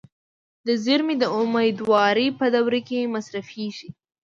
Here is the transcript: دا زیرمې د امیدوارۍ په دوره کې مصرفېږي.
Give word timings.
دا 0.65 0.73
زیرمې 0.83 1.15
د 1.19 1.23
امیدوارۍ 1.39 2.27
په 2.39 2.45
دوره 2.55 2.79
کې 2.87 3.11
مصرفېږي. 3.13 3.89